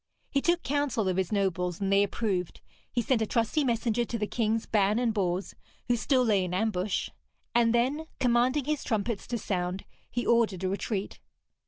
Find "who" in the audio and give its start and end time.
5.87-5.95